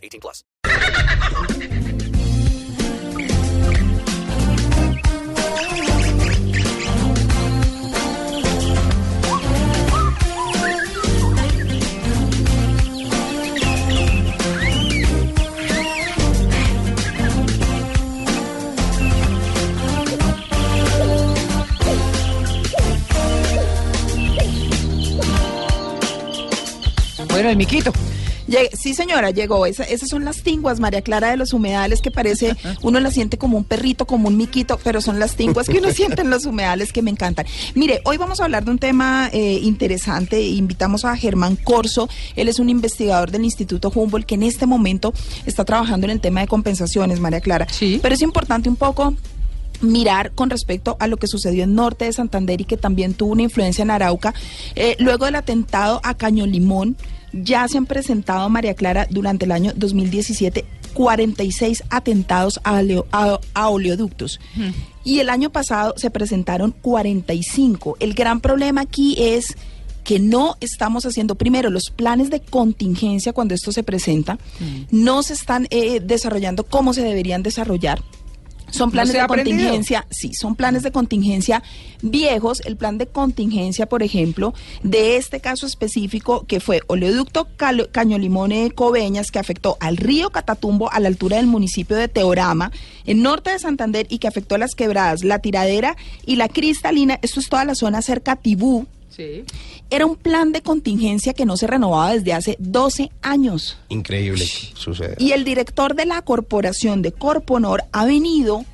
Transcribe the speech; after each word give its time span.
18 0.00 0.20
plus. 0.20 0.44
Bueno, 27.40 27.48
el 27.50 27.56
miquito. 27.56 27.92
Sí, 28.78 28.94
señora, 28.94 29.30
llegó. 29.30 29.66
Esa- 29.66 29.84
esas 29.84 30.08
son 30.08 30.24
las 30.24 30.42
tinguas, 30.42 30.80
María 30.80 31.02
Clara 31.02 31.30
de 31.30 31.36
los 31.36 31.52
humedales, 31.52 32.00
que 32.00 32.10
parece, 32.10 32.56
uno 32.82 33.00
las 33.00 33.14
siente 33.14 33.38
como 33.38 33.56
un 33.56 33.64
perrito, 33.64 34.06
como 34.06 34.28
un 34.28 34.36
miquito, 34.36 34.78
pero 34.82 35.00
son 35.00 35.18
las 35.18 35.36
tinguas 35.36 35.68
que 35.68 35.78
uno 35.78 35.90
siente 35.92 36.22
en 36.22 36.30
los 36.30 36.46
humedales 36.46 36.92
que 36.92 37.02
me 37.02 37.10
encantan. 37.10 37.46
Mire, 37.74 38.00
hoy 38.04 38.16
vamos 38.16 38.40
a 38.40 38.44
hablar 38.44 38.64
de 38.64 38.70
un 38.70 38.78
tema 38.78 39.28
eh, 39.32 39.60
interesante. 39.62 40.40
Invitamos 40.42 41.04
a 41.04 41.16
Germán 41.16 41.56
Corso. 41.56 42.08
Él 42.36 42.48
es 42.48 42.58
un 42.58 42.68
investigador 42.70 43.30
del 43.30 43.44
Instituto 43.44 43.90
Humboldt 43.94 44.26
que 44.26 44.34
en 44.34 44.42
este 44.42 44.66
momento 44.66 45.12
está 45.46 45.64
trabajando 45.64 46.06
en 46.06 46.10
el 46.10 46.20
tema 46.20 46.40
de 46.40 46.46
compensaciones, 46.48 47.20
María 47.20 47.40
Clara. 47.40 47.66
Sí. 47.70 47.98
Pero 48.02 48.14
es 48.14 48.22
importante 48.22 48.68
un 48.68 48.76
poco 48.76 49.14
mirar 49.80 50.32
con 50.32 50.50
respecto 50.50 50.96
a 51.00 51.06
lo 51.06 51.16
que 51.16 51.26
sucedió 51.26 51.64
en 51.64 51.74
norte 51.74 52.04
de 52.04 52.12
Santander 52.12 52.60
y 52.60 52.64
que 52.64 52.76
también 52.76 53.14
tuvo 53.14 53.32
una 53.32 53.42
influencia 53.42 53.82
en 53.82 53.90
Arauca. 53.90 54.34
Eh, 54.74 54.96
luego 54.98 55.24
del 55.26 55.36
atentado 55.36 56.00
a 56.04 56.14
Caño 56.14 56.46
Limón, 56.46 56.96
ya 57.32 57.66
se 57.68 57.78
han 57.78 57.86
presentado, 57.86 58.48
María 58.48 58.74
Clara, 58.74 59.06
durante 59.10 59.44
el 59.44 59.52
año 59.52 59.72
2017, 59.76 60.64
46 60.94 61.84
atentados 61.90 62.60
a, 62.64 62.74
oleo- 62.80 63.06
a- 63.12 63.38
a 63.54 63.68
oleoductos. 63.68 64.40
Y 65.04 65.20
el 65.20 65.30
año 65.30 65.50
pasado 65.50 65.94
se 65.96 66.10
presentaron 66.10 66.72
45. 66.82 67.96
El 68.00 68.14
gran 68.14 68.40
problema 68.40 68.82
aquí 68.82 69.14
es 69.18 69.56
que 70.04 70.18
no 70.18 70.56
estamos 70.60 71.06
haciendo 71.06 71.34
primero 71.36 71.70
los 71.70 71.90
planes 71.90 72.30
de 72.30 72.40
contingencia 72.40 73.32
cuando 73.32 73.54
esto 73.54 73.70
se 73.70 73.82
presenta, 73.82 74.38
no 74.90 75.22
se 75.22 75.34
están 75.34 75.66
eh, 75.70 76.00
desarrollando 76.00 76.64
como 76.64 76.92
se 76.94 77.02
deberían 77.02 77.42
desarrollar. 77.42 78.02
Son 78.70 78.90
planes 78.90 79.12
de 79.12 79.20
aprendido? 79.20 79.56
contingencia, 79.58 80.06
sí, 80.10 80.32
son 80.34 80.54
planes 80.56 80.82
de 80.82 80.92
contingencia 80.92 81.62
viejos. 82.02 82.60
El 82.64 82.76
plan 82.76 82.98
de 82.98 83.06
contingencia, 83.06 83.86
por 83.86 84.02
ejemplo, 84.02 84.54
de 84.82 85.16
este 85.16 85.40
caso 85.40 85.66
específico, 85.66 86.44
que 86.46 86.60
fue 86.60 86.80
oleoducto 86.86 87.48
Calo- 87.56 87.90
Caño 87.90 88.18
Limón 88.18 88.52
eh, 88.52 88.70
Coveñas, 88.74 89.30
que 89.30 89.38
afectó 89.38 89.76
al 89.80 89.96
río 89.96 90.30
Catatumbo 90.30 90.90
a 90.92 91.00
la 91.00 91.08
altura 91.08 91.36
del 91.38 91.46
municipio 91.46 91.96
de 91.96 92.08
Teorama, 92.08 92.70
en 93.06 93.22
norte 93.22 93.50
de 93.50 93.58
Santander, 93.58 94.06
y 94.08 94.18
que 94.18 94.28
afectó 94.28 94.54
a 94.54 94.58
las 94.58 94.74
quebradas, 94.74 95.24
la 95.24 95.38
tiradera 95.40 95.96
y 96.24 96.36
la 96.36 96.48
cristalina. 96.48 97.18
Esto 97.22 97.40
es 97.40 97.48
toda 97.48 97.64
la 97.64 97.74
zona 97.74 98.02
cerca 98.02 98.32
a 98.32 98.36
Tibú. 98.36 98.86
Sí. 99.08 99.42
Era 99.90 100.06
un 100.06 100.16
plan 100.16 100.52
de 100.52 100.62
contingencia 100.62 101.34
que 101.34 101.44
no 101.44 101.56
se 101.56 101.66
renovaba 101.66 102.14
desde 102.14 102.32
hace 102.32 102.56
12 102.60 103.10
años. 103.22 103.76
Increíble 103.88 104.44
que 104.44 104.76
suceda. 104.76 105.16
Y 105.18 105.32
el 105.32 105.44
director 105.44 105.96
de 105.96 106.06
la 106.06 106.22
corporación 106.22 107.02
de 107.02 107.12
Corponor 107.12 107.82
ha 107.92 108.04
venido 108.04 108.64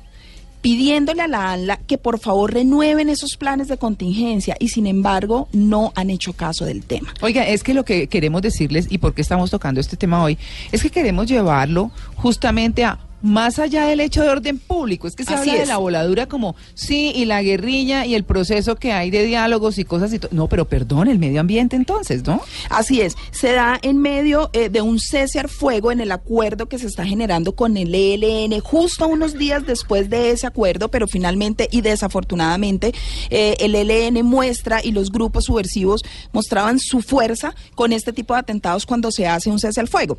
pidiéndole 0.61 1.21
a 1.21 1.27
la 1.27 1.53
ANLA 1.53 1.77
que 1.77 1.97
por 1.97 2.19
favor 2.19 2.53
renueven 2.53 3.09
esos 3.09 3.37
planes 3.37 3.67
de 3.67 3.77
contingencia 3.77 4.55
y 4.59 4.69
sin 4.69 4.85
embargo 4.85 5.47
no 5.53 5.93
han 5.95 6.09
hecho 6.09 6.33
caso 6.33 6.65
del 6.65 6.83
tema. 6.83 7.13
Oiga, 7.21 7.47
es 7.47 7.63
que 7.63 7.73
lo 7.73 7.85
que 7.85 8.07
queremos 8.07 8.41
decirles 8.41 8.87
y 8.89 8.97
por 8.97 9.13
qué 9.13 9.21
estamos 9.21 9.49
tocando 9.49 9.79
este 9.79 9.97
tema 9.97 10.23
hoy 10.23 10.37
es 10.71 10.81
que 10.81 10.89
queremos 10.89 11.27
llevarlo 11.27 11.91
justamente 12.15 12.83
a 12.83 12.99
más 13.21 13.59
allá 13.59 13.85
del 13.85 13.99
hecho 13.99 14.23
de 14.23 14.29
orden 14.29 14.59
público, 14.59 15.07
es 15.07 15.15
que 15.15 15.23
se 15.23 15.33
Así 15.33 15.49
habla 15.49 15.61
de 15.61 15.67
la 15.67 15.77
voladura 15.77 16.27
como 16.27 16.55
sí 16.75 17.11
y 17.15 17.25
la 17.25 17.41
guerrilla 17.41 18.05
y 18.05 18.15
el 18.15 18.23
proceso 18.23 18.75
que 18.75 18.91
hay 18.91 19.09
de 19.09 19.23
diálogos 19.23 19.77
y 19.77 19.85
cosas 19.85 20.13
y 20.13 20.19
todo. 20.19 20.29
No, 20.33 20.47
pero 20.47 20.65
perdón, 20.65 21.07
el 21.07 21.19
medio 21.19 21.41
ambiente 21.41 21.75
entonces, 21.75 22.25
¿no? 22.25 22.41
Así 22.69 23.01
es, 23.01 23.15
se 23.31 23.53
da 23.53 23.79
en 23.81 23.97
medio 23.97 24.49
eh, 24.53 24.69
de 24.69 24.81
un 24.81 24.99
cese 24.99 25.39
al 25.39 25.49
fuego 25.49 25.91
en 25.91 26.01
el 26.01 26.11
acuerdo 26.11 26.67
que 26.67 26.79
se 26.79 26.87
está 26.87 27.05
generando 27.05 27.55
con 27.55 27.77
el 27.77 27.93
ELN, 27.93 28.59
justo 28.61 29.07
unos 29.07 29.37
días 29.37 29.65
después 29.65 30.09
de 30.09 30.31
ese 30.31 30.47
acuerdo, 30.47 30.89
pero 30.89 31.07
finalmente 31.07 31.67
y 31.71 31.81
desafortunadamente 31.81 32.93
eh, 33.29 33.55
el 33.59 33.75
ELN 33.75 34.25
muestra 34.25 34.83
y 34.83 34.91
los 34.91 35.11
grupos 35.11 35.45
subversivos 35.45 36.03
mostraban 36.31 36.79
su 36.79 37.01
fuerza 37.01 37.55
con 37.75 37.93
este 37.93 38.13
tipo 38.13 38.33
de 38.33 38.41
atentados 38.41 38.85
cuando 38.85 39.11
se 39.11 39.27
hace 39.27 39.49
un 39.49 39.59
cese 39.59 39.79
al 39.79 39.87
fuego. 39.87 40.17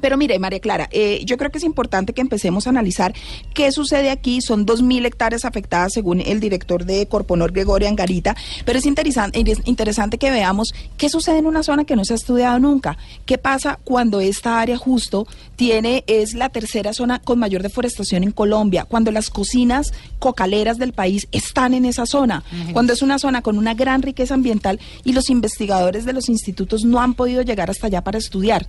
Pero 0.00 0.16
mire, 0.16 0.38
María 0.38 0.60
Clara, 0.60 0.88
eh, 0.92 1.22
yo 1.24 1.36
creo 1.36 1.50
que 1.50 1.58
es 1.58 1.64
importante 1.64 2.12
que 2.12 2.20
empecemos 2.20 2.66
a 2.66 2.70
analizar 2.70 3.14
qué 3.54 3.72
sucede 3.72 4.10
aquí. 4.10 4.40
Son 4.40 4.66
2.000 4.66 5.06
hectáreas 5.06 5.44
afectadas 5.44 5.92
según 5.92 6.20
el 6.20 6.40
director 6.40 6.84
de 6.84 7.06
Corponor, 7.06 7.52
Gregorio 7.52 7.88
Angarita, 7.88 8.36
pero 8.64 8.78
es 8.78 8.86
interesante, 8.86 9.42
es 9.46 9.60
interesante 9.64 10.18
que 10.18 10.30
veamos 10.30 10.74
qué 10.96 11.08
sucede 11.08 11.38
en 11.38 11.46
una 11.46 11.62
zona 11.62 11.84
que 11.84 11.96
no 11.96 12.04
se 12.04 12.14
ha 12.14 12.16
estudiado 12.16 12.58
nunca. 12.58 12.96
¿Qué 13.24 13.38
pasa 13.38 13.78
cuando 13.84 14.20
esta 14.20 14.60
área 14.60 14.76
justo 14.76 15.26
tiene, 15.56 16.04
es 16.06 16.34
la 16.34 16.48
tercera 16.48 16.92
zona 16.92 17.18
con 17.20 17.38
mayor 17.38 17.62
deforestación 17.62 18.24
en 18.24 18.32
Colombia? 18.32 18.84
Cuando 18.84 19.10
las 19.10 19.30
cocinas 19.30 19.92
cocaleras 20.18 20.78
del 20.78 20.92
país 20.92 21.28
están 21.32 21.74
en 21.74 21.84
esa 21.84 22.06
zona, 22.06 22.44
cuando 22.72 22.92
es 22.92 23.02
una 23.02 23.18
zona 23.18 23.42
con 23.42 23.58
una 23.58 23.74
gran 23.74 24.02
riqueza 24.02 24.34
ambiental 24.34 24.80
y 25.04 25.12
los 25.12 25.30
investigadores 25.30 26.04
de 26.04 26.12
los 26.12 26.28
institutos 26.28 26.84
no 26.84 27.00
han 27.00 27.14
podido 27.14 27.42
llegar 27.42 27.70
hasta 27.70 27.86
allá 27.86 28.02
para 28.02 28.18
estudiar. 28.18 28.66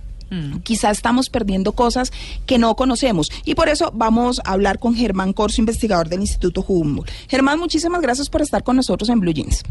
Quizá 0.62 0.90
estamos 0.90 1.30
perdiendo 1.30 1.72
cosas 1.72 2.12
que 2.46 2.58
no 2.58 2.74
conocemos 2.74 3.28
y 3.44 3.54
por 3.54 3.68
eso 3.68 3.90
vamos 3.94 4.40
a 4.44 4.52
hablar 4.52 4.78
con 4.78 4.94
Germán 4.94 5.32
Corso, 5.32 5.60
investigador 5.60 6.08
del 6.08 6.20
Instituto 6.20 6.64
Humboldt. 6.66 7.10
Germán, 7.28 7.58
muchísimas 7.58 8.02
gracias 8.02 8.28
por 8.28 8.42
estar 8.42 8.62
con 8.62 8.76
nosotros 8.76 9.08
en 9.08 9.20
Blue 9.20 9.32
Jeans. 9.32 9.62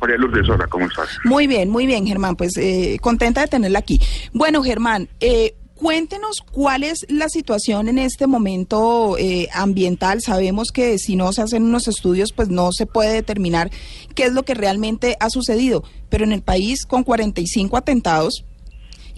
María 0.00 0.16
Lourdes, 0.18 0.48
hola, 0.50 0.66
¿cómo 0.66 0.86
estás? 0.86 1.08
Muy 1.24 1.46
bien, 1.46 1.70
muy 1.70 1.86
bien, 1.86 2.06
Germán, 2.06 2.36
pues 2.36 2.56
eh, 2.56 2.98
contenta 3.00 3.40
de 3.40 3.46
tenerla 3.46 3.78
aquí. 3.78 4.00
Bueno, 4.34 4.62
Germán, 4.62 5.08
eh, 5.20 5.54
cuéntenos 5.74 6.42
cuál 6.52 6.82
es 6.82 7.06
la 7.08 7.28
situación 7.28 7.88
en 7.88 7.98
este 7.98 8.26
momento 8.26 9.16
eh, 9.18 9.48
ambiental. 9.52 10.20
Sabemos 10.20 10.72
que 10.72 10.98
si 10.98 11.16
no 11.16 11.32
se 11.32 11.42
hacen 11.42 11.64
unos 11.64 11.88
estudios, 11.88 12.32
pues 12.32 12.48
no 12.48 12.72
se 12.72 12.86
puede 12.86 13.12
determinar 13.12 13.70
qué 14.14 14.24
es 14.24 14.32
lo 14.32 14.42
que 14.42 14.54
realmente 14.54 15.16
ha 15.20 15.30
sucedido. 15.30 15.84
Pero 16.10 16.24
en 16.24 16.32
el 16.32 16.42
país, 16.42 16.84
con 16.86 17.02
45 17.02 17.76
atentados, 17.76 18.44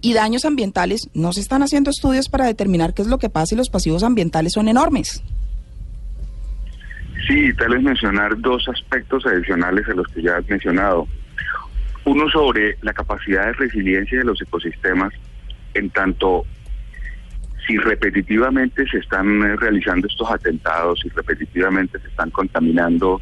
y 0.03 0.15
daños 0.15 0.45
ambientales, 0.45 1.09
no 1.15 1.33
se 1.33 1.41
están 1.41 1.62
haciendo 1.62 1.91
estudios 1.91 2.29
para 2.29 2.47
determinar 2.47 2.95
qué 2.95 3.03
es 3.03 3.09
lo 3.09 3.19
que 3.19 3.31
pasa 3.31 3.55
y 3.55 3.59
los 3.59 3.71
pasivos 3.71 4.03
ambientales 4.03 4.53
son 4.53 4.69
enormes. 4.69 5.23
Sí, 7.27 7.53
tal 7.55 7.71
vez 7.71 7.83
mencionar 7.83 8.41
dos 8.41 8.69
aspectos 8.69 9.27
adicionales 9.27 9.89
a 9.89 9.95
los 9.95 10.06
que 10.09 10.23
ya 10.23 10.37
has 10.37 10.49
mencionado. 10.49 11.09
Uno 12.05 12.29
sobre 12.31 12.77
la 12.83 12.93
capacidad 12.93 13.47
de 13.47 13.53
resiliencia 13.55 14.19
de 14.19 14.25
los 14.25 14.41
ecosistemas, 14.41 15.12
en 15.75 15.91
tanto 15.91 16.45
si 17.67 17.76
repetitivamente 17.79 18.87
se 18.87 18.99
están 18.99 19.43
eh, 19.43 19.56
realizando 19.56 20.06
estos 20.06 20.31
atentados, 20.31 21.00
si 21.00 21.09
repetitivamente 21.09 21.99
se 21.99 22.06
están 22.06 22.31
contaminando 22.31 23.20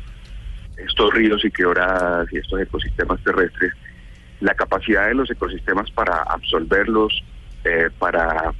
estos 0.76 1.14
ríos 1.14 1.42
y 1.44 1.50
quebradas 1.50 2.30
y 2.32 2.38
estos 2.38 2.60
ecosistemas 2.60 3.20
terrestres, 3.22 3.72
la 4.44 4.54
capacidad 4.54 5.06
de 5.08 5.14
los 5.14 5.30
ecosistemas 5.30 5.90
para 5.90 6.18
absolverlos, 6.28 7.24
eh, 7.64 7.88
para 7.98 8.52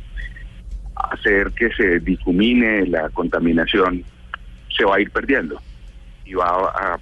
hacer 1.13 1.53
que 1.53 1.69
se 1.75 2.01
difumine 2.01 2.87
la 2.87 3.11
contaminación, 3.11 4.03
se 4.75 4.85
va 4.87 4.97
a 4.97 5.01
ir 5.01 5.11
perdiendo 5.11 5.61
y 6.25 6.33
va 6.33 6.47
a, 6.49 6.99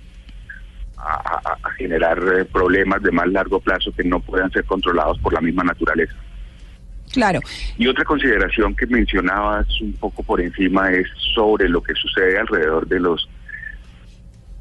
a- 0.97 1.41
a- 1.45 1.59
a 1.63 1.71
generar 1.75 2.19
eh, 2.19 2.45
problemas 2.45 3.01
de 3.03 3.13
más 3.13 3.29
largo 3.29 3.61
plazo 3.61 3.93
que 3.93 4.03
no 4.03 4.19
puedan 4.19 4.51
ser 4.51 4.65
controlados 4.65 5.17
por 5.21 5.33
la 5.33 5.41
misma 5.41 5.63
naturaleza. 5.63 6.15
Claro, 7.13 7.39
Y 7.79 7.87
otra 7.87 8.05
consideración 8.05 8.75
que 8.75 8.87
mencionabas 8.87 9.67
un 9.81 9.93
poco 9.93 10.25
por 10.25 10.41
encima 10.41 10.91
es 10.91 11.07
sobre 11.35 11.69
lo 11.69 11.83
que 11.83 11.95
sucede 11.95 12.37
alrededor 12.39 12.89
de 12.89 12.99
los, 12.99 13.29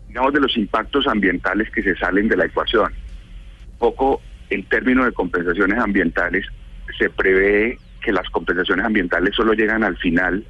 digamos, 0.10 0.34
de 0.34 0.42
los 0.42 0.56
impactos 0.58 1.08
ambientales 1.08 1.72
que 1.72 1.82
se 1.82 1.96
salen 1.96 2.28
de 2.28 2.36
la 2.38 2.46
ecuación. 2.46 2.94
Un 3.81 3.89
poco 3.89 4.22
en 4.51 4.63
términos 4.66 5.06
de 5.06 5.12
compensaciones 5.12 5.80
ambientales 5.80 6.45
se 7.00 7.10
prevé 7.10 7.80
que 8.00 8.12
las 8.12 8.30
compensaciones 8.30 8.86
ambientales 8.86 9.33
solo 9.36 9.54
llegan 9.54 9.83
al 9.83 9.98
final 9.98 10.45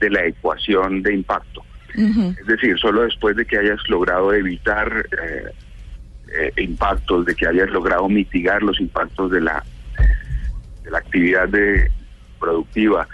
de 0.00 0.10
la 0.10 0.26
ecuación 0.26 1.00
de 1.02 1.14
impacto. 1.14 1.62
Es 1.96 2.46
decir, 2.48 2.76
solo 2.80 3.02
después 3.02 3.36
de 3.36 3.46
que 3.46 3.58
hayas 3.58 3.78
logrado 3.88 4.34
evitar 4.34 5.06
eh, 5.22 5.52
eh, 6.36 6.52
impactos, 6.56 7.24
de 7.26 7.36
que 7.36 7.46
hayas 7.46 7.70
logrado 7.70 8.08
mitigar 8.08 8.60
los 8.64 8.80
impactos 8.80 9.30
de 9.30 9.40
la, 9.40 9.62
de 10.82 10.90
la 10.90 10.98
actividad 10.98 11.48
de, 11.48 11.92
productiva, 12.40 13.06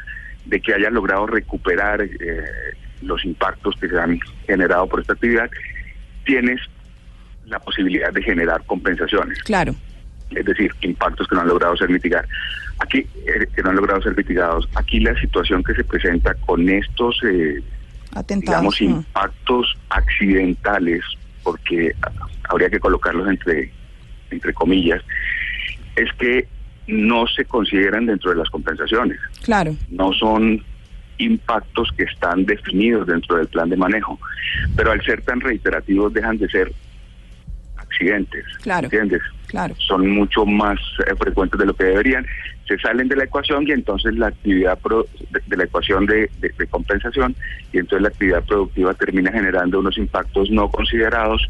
de 0.47 0.59
que 0.63 0.73
hayas 0.73 0.93
logrado 0.93 1.27
recuperar 1.27 2.01
eh, 2.01 2.45
los 3.03 3.23
impactos 3.27 3.77
que 3.79 3.89
se 3.89 4.01
han 4.01 4.19
generado 4.47 4.87
por 4.87 5.01
esta 5.01 5.13
actividad, 5.13 5.51
tienes 6.25 6.63
la 7.51 7.59
posibilidad 7.59 8.13
de 8.13 8.23
generar 8.23 8.65
compensaciones 8.65 9.43
Claro. 9.43 9.75
es 10.31 10.45
decir, 10.45 10.71
impactos 10.83 11.27
que 11.29 11.35
no 11.35 11.41
han 11.43 11.49
logrado 11.49 11.77
ser 11.77 11.91
mitigados. 11.91 12.29
Aquí, 12.79 12.99
eh, 13.27 13.47
que 13.55 13.63
no 13.63 13.71
han 13.71 13.77
logrado 13.77 14.01
ser 14.01 14.17
mitigados. 14.17 14.69
Aquí 14.75 15.01
la 15.01 15.15
situación 15.21 15.63
que 15.65 15.75
se 15.75 15.85
presenta 15.85 16.35
con 16.35 16.69
estos, 16.69 17.21
eh, 17.25 17.61
Atentados. 18.15 18.77
digamos, 18.77 18.81
impactos 18.81 19.77
accidentales, 19.91 21.03
porque 21.43 21.95
habría 22.49 22.71
que 22.71 22.79
colocarlos 22.81 23.29
entre, 23.29 23.73
entre 24.31 24.55
comillas, 24.55 25.03
es 25.97 26.11
que 26.15 26.47
no 26.87 27.27
se 27.27 27.45
consideran 27.45 28.07
dentro 28.07 28.31
de 28.31 28.37
las 28.37 28.49
compensaciones. 28.51 29.19
Claro. 29.45 29.77
No 29.91 30.13
son 30.13 30.65
impactos 31.19 31.91
que 31.97 32.05
están 32.05 32.47
definidos 32.47 33.07
dentro 33.07 33.37
del 33.37 33.47
plan 33.49 33.69
de 33.69 33.77
manejo, 33.77 34.19
pero 34.77 34.91
al 34.93 35.03
ser 35.05 35.21
tan 35.23 35.41
reiterativos 35.41 36.13
dejan 36.15 36.39
de 36.39 36.49
ser 36.49 36.73
accidentes. 38.01 38.45
Claro. 38.63 38.87
¿Entiendes? 38.87 39.21
Claro. 39.47 39.75
son 39.79 40.09
mucho 40.09 40.47
más 40.47 40.79
eh, 41.07 41.15
frecuentes 41.19 41.59
de 41.59 41.67
lo 41.67 41.75
que 41.75 41.83
deberían, 41.85 42.25
se 42.69 42.79
salen 42.79 43.09
de 43.09 43.17
la 43.17 43.25
ecuación 43.25 43.67
y 43.67 43.73
entonces 43.73 44.15
la 44.15 44.29
actividad 44.29 44.79
pro- 44.79 45.09
de, 45.31 45.41
de 45.45 45.57
la 45.57 45.65
ecuación 45.65 46.07
de, 46.07 46.31
de- 46.41 46.55
de 46.57 46.67
compensación 46.69 47.35
y 47.73 47.79
entonces 47.79 48.03
la 48.03 48.09
actividad 48.11 48.45
productiva 48.45 48.95
termina 48.95 49.33
generando 49.33 49.81
unos 49.81 49.99
impactos 49.99 50.51
no 50.51 50.71
considerados 50.71 51.43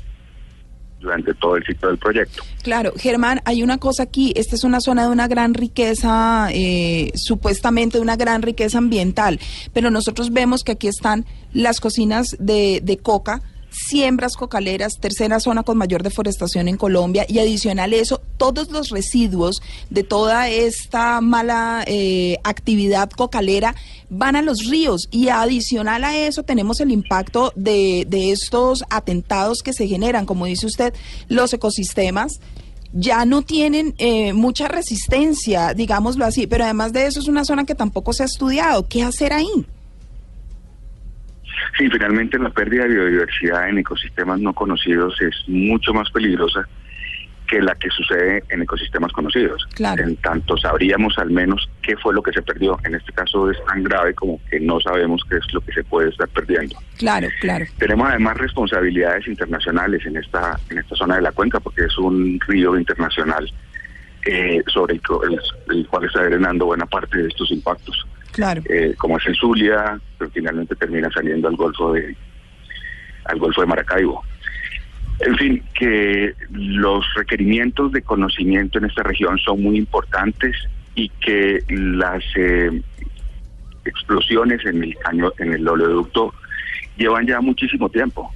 durante 0.98 1.32
todo 1.34 1.56
el 1.56 1.64
ciclo 1.64 1.88
del 1.88 1.98
proyecto. 1.98 2.42
Claro, 2.62 2.92
Germán, 2.96 3.40
hay 3.46 3.62
una 3.62 3.76
cosa 3.78 4.02
aquí, 4.04 4.32
esta 4.36 4.54
es 4.54 4.64
una 4.64 4.80
zona 4.80 5.02
de 5.04 5.08
una 5.10 5.28
gran 5.28 5.52
riqueza, 5.54 6.48
eh, 6.52 7.10
supuestamente 7.14 7.98
de 7.98 8.02
una 8.02 8.16
gran 8.16 8.40
riqueza 8.42 8.78
ambiental, 8.78 9.40
pero 9.74 9.90
nosotros 9.90 10.30
vemos 10.32 10.62
que 10.62 10.72
aquí 10.72 10.88
están 10.88 11.24
las 11.52 11.80
cocinas 11.80 12.36
de, 12.38 12.80
de 12.82 12.96
coca, 12.98 13.40
siembras 13.70 14.36
cocaleras, 14.36 14.98
tercera 14.98 15.40
zona 15.40 15.62
con 15.62 15.78
mayor 15.78 16.02
deforestación 16.02 16.68
en 16.68 16.76
Colombia 16.76 17.24
y 17.28 17.38
adicional 17.38 17.92
a 17.92 17.96
eso, 17.96 18.20
todos 18.36 18.70
los 18.70 18.90
residuos 18.90 19.62
de 19.90 20.02
toda 20.02 20.48
esta 20.48 21.20
mala 21.20 21.84
eh, 21.86 22.38
actividad 22.44 23.10
cocalera 23.10 23.74
van 24.08 24.36
a 24.36 24.42
los 24.42 24.66
ríos 24.66 25.08
y 25.10 25.28
adicional 25.28 26.04
a 26.04 26.16
eso 26.16 26.42
tenemos 26.42 26.80
el 26.80 26.90
impacto 26.90 27.52
de, 27.54 28.06
de 28.08 28.32
estos 28.32 28.84
atentados 28.90 29.62
que 29.62 29.72
se 29.72 29.86
generan, 29.86 30.26
como 30.26 30.46
dice 30.46 30.66
usted, 30.66 30.94
los 31.28 31.52
ecosistemas 31.52 32.40
ya 32.92 33.24
no 33.24 33.42
tienen 33.42 33.94
eh, 33.98 34.32
mucha 34.32 34.68
resistencia, 34.68 35.74
digámoslo 35.74 36.24
así, 36.24 36.46
pero 36.46 36.64
además 36.64 36.92
de 36.92 37.06
eso 37.06 37.20
es 37.20 37.28
una 37.28 37.44
zona 37.44 37.64
que 37.64 37.74
tampoco 37.74 38.12
se 38.12 38.24
ha 38.24 38.26
estudiado. 38.26 38.86
¿Qué 38.88 39.02
hacer 39.02 39.32
ahí? 39.32 39.66
Sí, 41.78 41.88
finalmente 41.90 42.38
la 42.38 42.50
pérdida 42.50 42.84
de 42.84 42.94
biodiversidad 42.94 43.68
en 43.68 43.78
ecosistemas 43.78 44.40
no 44.40 44.52
conocidos 44.52 45.20
es 45.20 45.34
mucho 45.48 45.92
más 45.94 46.10
peligrosa 46.10 46.66
que 47.46 47.60
la 47.60 47.74
que 47.74 47.90
sucede 47.90 48.44
en 48.50 48.62
ecosistemas 48.62 49.10
conocidos. 49.12 49.66
Claro. 49.74 50.04
En 50.04 50.14
tanto 50.16 50.56
sabríamos 50.56 51.18
al 51.18 51.30
menos 51.30 51.68
qué 51.82 51.96
fue 51.96 52.14
lo 52.14 52.22
que 52.22 52.30
se 52.32 52.42
perdió. 52.42 52.78
En 52.84 52.94
este 52.94 53.12
caso 53.12 53.50
es 53.50 53.58
tan 53.64 53.82
grave 53.82 54.14
como 54.14 54.40
que 54.48 54.60
no 54.60 54.78
sabemos 54.80 55.22
qué 55.28 55.38
es 55.38 55.52
lo 55.52 55.60
que 55.60 55.72
se 55.72 55.82
puede 55.82 56.10
estar 56.10 56.28
perdiendo. 56.28 56.76
Claro, 56.96 57.26
claro. 57.40 57.64
Tenemos 57.78 58.08
además 58.08 58.36
responsabilidades 58.36 59.26
internacionales 59.26 60.06
en 60.06 60.16
esta 60.16 60.60
en 60.70 60.78
esta 60.78 60.94
zona 60.94 61.16
de 61.16 61.22
la 61.22 61.32
cuenca 61.32 61.58
porque 61.58 61.86
es 61.86 61.98
un 61.98 62.38
río 62.46 62.78
internacional 62.78 63.52
eh, 64.26 64.62
sobre 64.68 64.94
el, 64.94 65.00
el- 65.30 65.76
el 65.76 65.86
cual 65.88 66.04
está 66.04 66.22
drenando 66.22 66.66
buena 66.66 66.86
parte 66.86 67.18
de 67.18 67.28
estos 67.28 67.50
impactos, 67.50 68.06
Claro. 68.32 68.62
eh, 68.68 68.94
como 68.96 69.16
es 69.18 69.26
en 69.26 69.34
Zulia, 69.34 69.98
pero 70.20 70.30
finalmente 70.32 70.76
termina 70.76 71.10
saliendo 71.10 71.48
al 71.48 71.56
Golfo 71.56 71.94
de 71.94 72.14
al 73.24 73.38
Golfo 73.38 73.62
de 73.62 73.66
Maracaibo. 73.66 74.22
En 75.20 75.36
fin, 75.36 75.62
que 75.74 76.34
los 76.50 77.04
requerimientos 77.14 77.90
de 77.92 78.02
conocimiento 78.02 78.78
en 78.78 78.84
esta 78.84 79.02
región 79.02 79.38
son 79.38 79.62
muy 79.62 79.78
importantes 79.78 80.56
y 80.94 81.08
que 81.08 81.64
las 81.68 82.22
eh, 82.36 82.82
explosiones 83.86 84.64
en 84.66 84.82
el 84.82 84.94
caño, 84.98 85.32
en 85.38 85.54
el 85.54 85.66
oleoducto 85.66 86.34
llevan 86.98 87.26
ya 87.26 87.40
muchísimo 87.40 87.88
tiempo, 87.88 88.30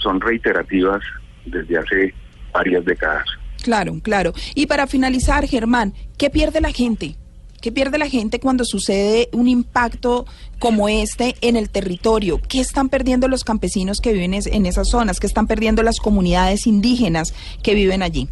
son 0.00 0.20
reiterativas 0.20 1.02
desde 1.46 1.78
hace 1.78 2.14
varias 2.52 2.84
décadas. 2.84 3.26
Claro, 3.62 3.94
claro. 4.02 4.32
Y 4.54 4.66
para 4.66 4.86
finalizar, 4.86 5.46
Germán, 5.48 5.94
¿qué 6.16 6.30
pierde 6.30 6.60
la 6.60 6.70
gente? 6.70 7.16
¿Qué 7.64 7.72
pierde 7.72 7.96
la 7.96 8.10
gente 8.10 8.40
cuando 8.40 8.62
sucede 8.66 9.30
un 9.32 9.48
impacto 9.48 10.26
como 10.58 10.90
este 10.90 11.34
en 11.40 11.56
el 11.56 11.70
territorio? 11.70 12.38
¿Qué 12.46 12.60
están 12.60 12.90
perdiendo 12.90 13.26
los 13.26 13.42
campesinos 13.42 14.02
que 14.02 14.12
viven 14.12 14.34
en 14.34 14.66
esas 14.66 14.90
zonas? 14.90 15.18
¿Qué 15.18 15.26
están 15.26 15.46
perdiendo 15.46 15.82
las 15.82 15.96
comunidades 15.98 16.66
indígenas 16.66 17.32
que 17.62 17.74
viven 17.74 18.02
allí? 18.02 18.28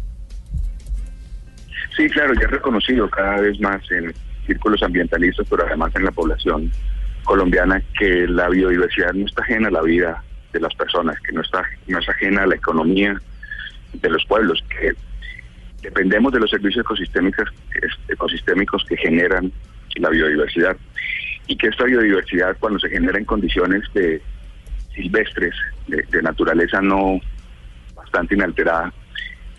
Sí, 1.97 2.07
claro, 2.09 2.35
ya 2.35 2.45
reconocido 2.45 3.09
cada 3.09 3.41
vez 3.41 3.59
más 3.59 3.81
en 3.89 4.13
círculos 4.45 4.83
ambientalistas, 4.83 5.47
pero 5.49 5.65
además 5.65 5.91
en 5.95 6.05
la 6.05 6.11
población 6.11 6.71
colombiana 7.23 7.81
que 7.97 8.27
la 8.27 8.49
biodiversidad 8.49 9.13
no 9.13 9.25
está 9.25 9.41
ajena 9.41 9.69
a 9.69 9.71
la 9.71 9.81
vida 9.81 10.23
de 10.51 10.59
las 10.59 10.75
personas, 10.75 11.19
que 11.21 11.31
no 11.31 11.41
está 11.41 11.63
no 11.87 11.97
es 11.97 12.07
ajena 12.07 12.43
a 12.43 12.45
la 12.45 12.55
economía 12.55 13.19
de 13.93 14.09
los 14.11 14.23
pueblos, 14.25 14.63
que 14.69 14.93
dependemos 15.83 16.31
de 16.33 16.39
los 16.39 16.49
servicios 16.49 16.83
ecosistémicos, 16.83 17.49
ecosistémicos 18.07 18.83
que 18.85 18.97
generan 18.97 19.51
la 19.97 20.09
biodiversidad 20.09 20.75
y 21.45 21.55
que 21.57 21.67
esta 21.67 21.83
biodiversidad 21.83 22.57
cuando 22.59 22.79
se 22.79 22.89
genera 22.89 23.19
en 23.19 23.25
condiciones 23.25 23.83
de 23.93 24.21
silvestres, 24.95 25.53
de, 25.87 26.03
de 26.09 26.21
naturaleza 26.21 26.81
no 26.81 27.19
bastante 27.93 28.35
inalterada, 28.35 28.93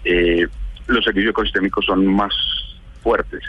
eh, 0.05 0.47
los 0.87 1.05
servicios 1.05 1.31
ecosistémicos 1.31 1.85
son 1.85 2.06
más 2.06 2.32
fuertes. 3.03 3.43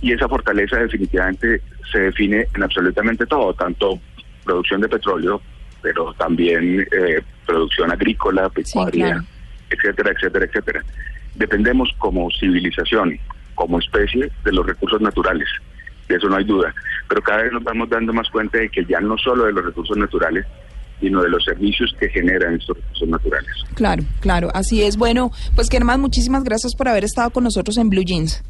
Y 0.00 0.12
esa 0.12 0.28
fortaleza 0.28 0.76
definitivamente 0.76 1.62
se 1.90 1.98
define 1.98 2.46
en 2.54 2.62
absolutamente 2.62 3.26
todo, 3.26 3.54
tanto 3.54 3.98
producción 4.44 4.82
de 4.82 4.88
petróleo, 4.88 5.40
pero 5.80 6.12
también 6.14 6.86
eh, 6.92 7.22
producción 7.46 7.90
agrícola, 7.90 8.48
pecuaria, 8.50 9.06
claro. 9.06 9.24
etcétera, 9.70 10.10
etcétera, 10.10 10.44
etcétera. 10.44 10.84
Dependemos 11.34 11.90
como 11.98 12.28
civilización, 12.30 13.18
como 13.54 13.78
especie, 13.78 14.30
de 14.44 14.52
los 14.52 14.66
recursos 14.66 15.00
naturales. 15.00 15.48
De 16.08 16.16
eso 16.16 16.28
no 16.28 16.36
hay 16.36 16.44
duda. 16.44 16.74
Pero 17.08 17.22
cada 17.22 17.42
vez 17.42 17.52
nos 17.52 17.64
vamos 17.64 17.88
dando 17.88 18.12
más 18.12 18.28
cuenta 18.30 18.58
de 18.58 18.68
que 18.68 18.84
ya 18.84 19.00
no 19.00 19.16
solo 19.18 19.44
de 19.44 19.52
los 19.52 19.64
recursos 19.64 19.96
naturales, 19.96 20.46
sino 21.00 21.22
de 21.22 21.28
los 21.28 21.44
servicios 21.44 21.94
que 21.98 22.08
generan 22.08 22.54
estos 22.54 22.76
recursos 22.76 23.08
naturales. 23.08 23.50
Claro, 23.74 24.04
claro, 24.20 24.48
así 24.54 24.82
es. 24.82 24.96
Bueno, 24.96 25.30
pues 25.54 25.68
Germán, 25.70 26.00
muchísimas 26.00 26.44
gracias 26.44 26.74
por 26.74 26.88
haber 26.88 27.04
estado 27.04 27.30
con 27.30 27.44
nosotros 27.44 27.76
en 27.78 27.90
Blue 27.90 28.04
Jeans. 28.04 28.42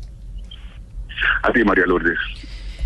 A 1.43 1.53
ti, 1.53 1.65
María 1.65 1.85
Lourdes. 1.87 2.19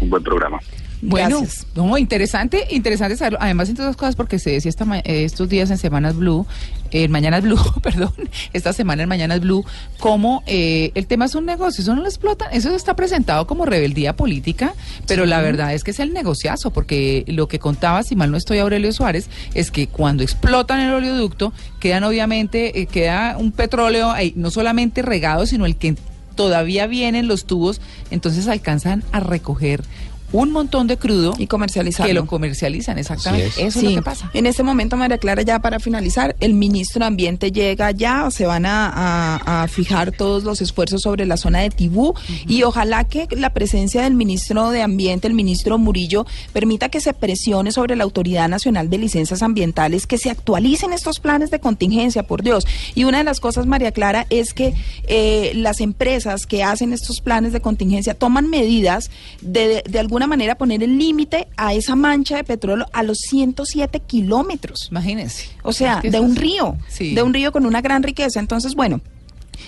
Un 0.01 0.11
buen 0.11 0.23
programa. 0.23 0.59
Bueno, 1.01 1.41
Gracias. 1.43 1.67
no, 1.77 1.97
interesante, 1.97 2.67
interesante 2.71 3.17
saberlo. 3.17 3.39
Además, 3.41 3.69
entre 3.69 3.85
otras 3.85 3.97
cosas, 3.97 4.17
porque 4.17 4.39
se 4.41 4.51
decía 4.51 4.69
esta 4.69 4.85
ma- 4.85 4.99
estos 4.99 5.49
días 5.49 5.71
en 5.71 5.79
Semanas 5.79 6.17
Blue, 6.17 6.45
en 6.91 7.11
Mañanas 7.13 7.43
Blue, 7.43 7.59
perdón, 7.83 8.13
esta 8.53 8.73
semana 8.73 9.05
en 9.05 9.09
Mañanas 9.09 9.39
Blue, 9.41 9.65
como 10.01 10.43
eh, 10.47 10.91
el 10.97 11.07
tema 11.07 11.27
es 11.27 11.35
un 11.37 11.47
negocio, 11.47 11.83
eso 11.83 11.95
no 11.95 12.03
lo 12.03 12.09
explotan, 12.09 12.49
eso 12.53 12.75
está 12.75 12.97
presentado 12.97 13.47
como 13.47 13.65
rebeldía 13.65 14.17
política, 14.17 14.75
pero 15.07 15.25
la 15.25 15.41
verdad 15.41 15.73
es 15.73 15.85
que 15.85 15.93
es 15.93 16.01
el 16.01 16.13
negociazo, 16.13 16.73
porque 16.73 17.25
lo 17.29 17.47
que 17.47 17.59
contaba, 17.61 18.03
si 18.03 18.17
mal 18.17 18.31
no 18.33 18.37
estoy 18.37 18.59
Aurelio 18.59 18.93
Suárez, 18.93 19.29
es 19.55 19.71
que 19.71 19.87
cuando 19.87 20.23
explotan 20.25 20.81
el 20.81 20.93
oleoducto, 20.93 21.53
quedan 21.79 22.03
obviamente, 22.05 22.81
eh, 22.81 22.87
queda 22.87 23.37
un 23.39 23.53
petróleo 23.53 24.11
ahí, 24.11 24.33
no 24.35 24.51
solamente 24.51 25.03
regado, 25.03 25.47
sino 25.47 25.65
el 25.65 25.77
que 25.77 25.95
todavía 26.35 26.87
vienen 26.87 27.29
los 27.29 27.45
tubos, 27.47 27.81
entonces 28.11 28.49
alcanzan 28.49 29.05
a 29.13 29.21
recoger 29.21 29.85
un 30.33 30.51
montón 30.53 30.87
de 30.87 30.97
crudo 30.99 31.35
Y 31.39 31.47
comercializarlo. 31.47 32.09
que 32.09 32.15
lo 32.15 32.27
comercializan, 32.27 32.99
exactamente. 32.99 33.47
Es. 33.47 33.59
Eso 33.59 33.81
Sí. 33.81 33.87
es 33.87 33.93
lo 33.93 33.99
que 34.01 34.05
pasa. 34.05 34.31
En 34.35 34.47
este 34.47 34.63
momento, 34.63 34.97
María 34.97 35.19
Clara, 35.19 35.43
ya 35.43 35.59
para 35.61 35.81
finalizar, 35.81 36.37
el 36.41 36.55
ministro 36.55 37.01
de 37.01 37.07
Ambiente 37.07 37.51
llega 37.53 37.91
ya, 37.93 38.31
se 38.31 38.47
van 38.47 38.67
a, 38.67 38.89
a- 38.89 39.63
a 39.63 39.69
fijar 39.69 40.13
todos 40.13 40.45
los 40.45 40.61
esfuerzos 40.61 41.03
sobre 41.03 41.25
la 41.27 41.37
zona 41.37 41.61
de 41.61 41.71
Tibú 41.71 42.15
y 42.47 42.63
ojalá 42.63 43.05
que 43.05 43.27
la 43.31 43.51
presencia 43.51 44.03
del 44.03 44.15
ministro 44.15 44.71
de 44.71 44.83
Ambiente, 44.83 45.27
el 45.29 45.35
ministro 45.35 45.79
Murillo, 45.79 46.27
permita 46.53 46.89
que 46.89 47.01
se 47.01 47.15
presione 47.15 47.73
sobre 47.73 47.97
la 47.97 48.05
Autoridad 48.05 48.49
Nacional 48.49 48.91
de 48.91 48.99
Licencias 48.99 49.43
Ambientales, 49.43 50.07
que 50.07 50.19
se 50.19 50.31
actualicen 50.31 50.93
estos 50.93 51.21
planes 51.21 51.51
de 51.51 51.61
contingencia, 51.61 52.23
por 52.23 52.43
Dios. 52.43 52.67
Y 52.95 53.05
una 53.05 53.19
de 53.19 53.25
las 53.25 53.41
cosas, 53.41 53.67
María 53.67 53.93
Clara, 53.93 54.27
es 54.31 54.53
que 54.55 54.75
eh, 55.07 55.53
las 55.55 55.81
empresas 55.81 56.47
que 56.47 56.63
hacen 56.65 56.93
estos 56.93 57.21
planes 57.21 57.53
de 57.53 57.61
contingencia 57.61 58.15
toman 58.15 58.49
medidas 58.49 59.11
de, 59.41 59.83
de 59.89 59.99
alguna 59.99 60.18
manera 60.27 60.57
poner 60.57 60.83
el 60.83 60.99
límite 60.99 61.49
a 61.57 61.75
esa 61.75 61.95
mancha 61.95 62.37
de 62.37 62.45
petróleo 62.45 62.87
a 62.93 63.03
los 63.03 63.19
107 63.19 64.01
kilómetros. 64.01 64.89
Imagínense. 64.91 65.49
O 65.63 65.73
sea, 65.73 66.01
de 66.03 66.21
un 66.21 66.35
río, 66.37 66.77
Sí. 66.89 67.15
de 67.15 67.23
un 67.23 67.33
río 67.35 67.53
con 67.53 67.65
una 67.67 67.81
gran 67.81 68.03
riqueza. 68.03 68.41
Entonces, 68.41 68.75
bueno. 68.75 69.01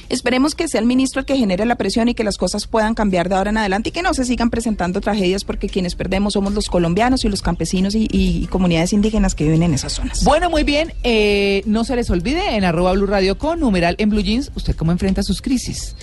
Esperemos 0.08 0.54
que 0.54 0.68
sea 0.68 0.80
el 0.80 0.86
ministro 0.86 1.20
el 1.20 1.26
que 1.26 1.36
genere 1.36 1.64
la 1.64 1.74
presión 1.74 2.08
y 2.08 2.14
que 2.14 2.22
las 2.22 2.36
cosas 2.36 2.66
puedan 2.68 2.94
cambiar 2.94 3.28
de 3.28 3.34
ahora 3.34 3.50
en 3.50 3.56
adelante 3.58 3.88
y 3.88 3.92
que 3.92 4.02
no 4.02 4.14
se 4.14 4.24
sigan 4.24 4.48
presentando 4.50 5.00
tragedias 5.00 5.42
porque 5.44 5.68
quienes 5.68 5.96
perdemos 5.96 6.34
somos 6.34 6.52
los 6.52 6.66
colombianos 6.68 7.24
y 7.24 7.28
los 7.28 7.42
campesinos 7.42 7.94
y, 7.96 8.06
y 8.10 8.46
comunidades 8.46 8.92
indígenas 8.92 9.34
que 9.34 9.44
viven 9.44 9.64
en 9.64 9.74
esas 9.74 9.92
zonas. 9.94 10.22
Bueno, 10.24 10.48
muy 10.48 10.62
bien. 10.62 10.92
eh, 11.02 11.62
no 11.66 11.84
se 11.84 11.96
les 11.96 12.08
olvide 12.10 12.54
en 12.56 12.64
arroba 12.64 12.92
Blue 12.92 13.06
Radio 13.06 13.36
con 13.36 13.58
numeral 13.58 13.96
en 13.98 14.10
Blue 14.10 14.20
Jeans, 14.22 14.52
usted 14.54 14.76
cómo 14.76 14.92
enfrenta 14.92 15.22
sus 15.24 15.42
crisis. 15.42 15.96